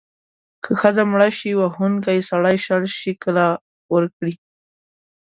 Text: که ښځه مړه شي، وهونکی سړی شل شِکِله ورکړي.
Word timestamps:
که 0.63 0.71
ښځه 0.81 1.03
مړه 1.11 1.29
شي، 1.37 1.51
وهونکی 1.61 2.17
سړی 2.29 2.57
شل 2.65 2.83
شِکِله 2.99 3.47
ورکړي. 3.93 4.33